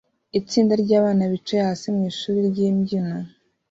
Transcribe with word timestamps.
itsinda 0.39 0.73
ryabana 0.83 1.23
bicaye 1.31 1.63
hasi 1.67 1.87
mwishuri 1.95 2.39
ryimbyino 2.49 3.17